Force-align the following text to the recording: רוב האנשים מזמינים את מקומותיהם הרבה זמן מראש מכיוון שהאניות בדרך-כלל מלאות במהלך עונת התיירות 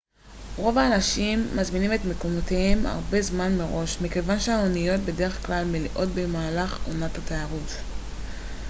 רוב 0.57 0.77
האנשים 0.77 1.47
מזמינים 1.57 1.93
את 1.93 1.99
מקומותיהם 2.05 2.85
הרבה 2.85 3.21
זמן 3.21 3.57
מראש 3.57 4.01
מכיוון 4.01 4.39
שהאניות 4.39 5.01
בדרך-כלל 5.01 5.65
מלאות 5.65 6.09
במהלך 6.15 6.87
עונת 6.87 7.15
התיירות 7.17 7.71